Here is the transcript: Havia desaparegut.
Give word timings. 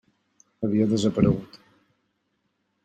Havia 0.67 0.87
desaparegut. 0.93 1.61